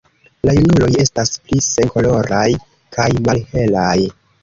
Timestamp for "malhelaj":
3.31-3.97